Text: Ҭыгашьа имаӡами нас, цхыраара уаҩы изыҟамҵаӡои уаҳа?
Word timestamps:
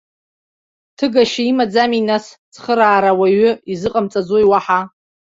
Ҭыгашьа 0.97 1.43
имаӡами 1.49 2.01
нас, 2.07 2.25
цхыраара 2.53 3.11
уаҩы 3.19 3.51
изыҟамҵаӡои 3.71 4.45
уаҳа? 4.51 4.79